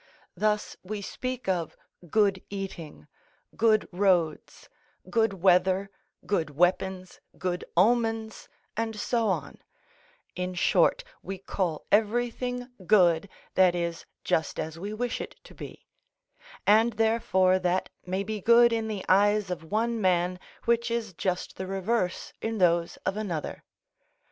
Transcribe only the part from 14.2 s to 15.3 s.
just as we wish